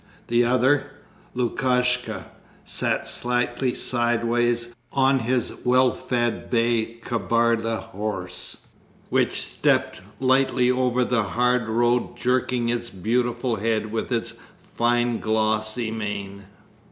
[0.29, 0.89] The other,
[1.35, 2.25] Lukashka,
[2.63, 8.57] sat slightly sideways on his well fed bay Kabarda horse
[9.11, 14.33] which stepped lightly over the hard road jerking its beautiful head with its
[14.75, 16.45] fine glossy mane.